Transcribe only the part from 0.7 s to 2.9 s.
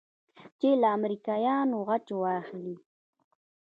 له امريکايانو غچ واخلې.